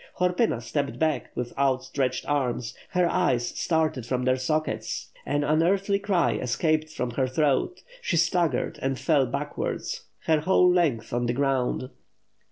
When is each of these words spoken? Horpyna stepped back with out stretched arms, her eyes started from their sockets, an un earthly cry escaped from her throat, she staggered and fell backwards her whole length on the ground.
Horpyna 0.17 0.61
stepped 0.63 0.97
back 0.97 1.29
with 1.35 1.53
out 1.57 1.83
stretched 1.83 2.25
arms, 2.25 2.73
her 2.89 3.07
eyes 3.07 3.49
started 3.49 4.03
from 4.03 4.23
their 4.25 4.35
sockets, 4.35 5.11
an 5.27 5.43
un 5.43 5.61
earthly 5.61 5.99
cry 5.99 6.37
escaped 6.37 6.89
from 6.89 7.11
her 7.11 7.27
throat, 7.27 7.83
she 8.01 8.17
staggered 8.17 8.79
and 8.81 8.97
fell 8.97 9.27
backwards 9.27 10.07
her 10.25 10.39
whole 10.39 10.67
length 10.67 11.13
on 11.13 11.27
the 11.27 11.33
ground. 11.33 11.91